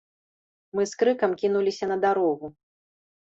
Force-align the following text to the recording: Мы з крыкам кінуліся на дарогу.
Мы 0.77 0.81
з 0.91 0.99
крыкам 1.01 1.31
кінуліся 1.43 1.85
на 1.91 1.97
дарогу. 2.09 2.45